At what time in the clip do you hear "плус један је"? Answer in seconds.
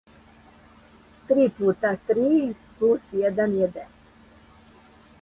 2.79-3.71